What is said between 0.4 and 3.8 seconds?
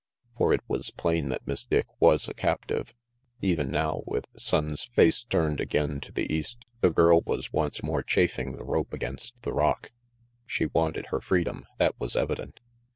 it was plain that Miss Dick was a captive. Even